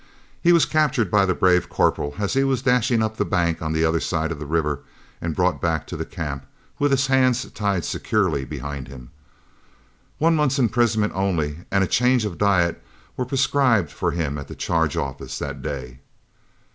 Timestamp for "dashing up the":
2.63-3.23